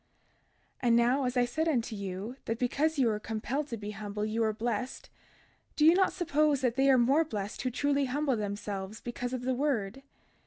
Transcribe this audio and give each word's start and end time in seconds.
32:14 0.81 0.87
And 0.87 0.95
now, 0.95 1.23
as 1.25 1.37
I 1.37 1.45
said 1.45 1.67
unto 1.67 1.95
you, 1.95 2.35
that 2.45 2.57
because 2.57 2.97
ye 2.97 3.05
were 3.05 3.19
compelled 3.19 3.67
to 3.67 3.77
be 3.77 3.91
humble 3.91 4.25
ye 4.25 4.39
were 4.39 4.51
blessed, 4.51 5.11
do 5.75 5.85
ye 5.85 5.93
not 5.93 6.11
suppose 6.11 6.61
that 6.61 6.75
they 6.75 6.89
are 6.89 6.97
more 6.97 7.23
blessed 7.23 7.61
who 7.61 7.69
truly 7.69 8.05
humble 8.05 8.35
themselves 8.35 8.99
because 8.99 9.31
of 9.31 9.43
the 9.43 9.53
word? 9.53 10.01